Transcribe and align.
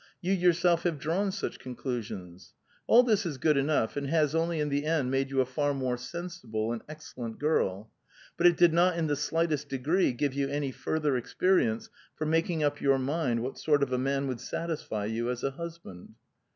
You 0.19 0.33
yourself 0.33 0.81
have 0.81 0.97
drawn 0.97 1.31
such 1.31 1.59
conclusions. 1.59 2.55
All 2.87 3.03
this 3.03 3.23
is 3.23 3.37
good 3.37 3.55
enough, 3.55 3.95
and 3.95 4.07
it 4.07 4.09
has 4.09 4.33
only 4.33 4.59
in 4.59 4.69
the 4.69 4.83
end 4.83 5.11
made 5.11 5.29
you 5.29 5.41
a 5.41 5.45
far 5.45 5.75
more 5.75 5.95
sensible 5.95 6.73
and 6.73 6.81
ex 6.89 7.13
cellent 7.15 7.37
girl; 7.37 7.91
but 8.35 8.47
it 8.47 8.57
did 8.57 8.73
not 8.73 8.97
in 8.97 9.05
the 9.05 9.15
slightest 9.15 9.69
des^ree 9.69 10.17
give 10.17 10.33
you 10.33 10.49
any 10.49 10.71
further 10.71 11.15
experience 11.17 11.91
for 12.15 12.25
making 12.25 12.63
up 12.63 12.79
yonr 12.79 12.99
mind 12.99 13.43
what 13.43 13.59
sort 13.59 13.83
of 13.83 13.93
a 13.93 13.99
man 13.99 14.25
would 14.25 14.39
satisfy 14.39 15.05
you 15.05 15.29
as 15.29 15.43
a 15.43 15.51
liusband." 15.51 16.09